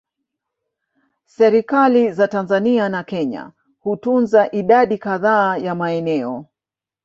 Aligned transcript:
Serikali 1.25 2.11
za 2.11 2.27
Tanzania 2.27 2.89
na 2.89 3.03
Kenya 3.03 3.51
hutunza 3.79 4.51
idadi 4.51 4.97
kadhaa 4.97 5.57
ya 5.57 5.75
maeneo 5.75 6.45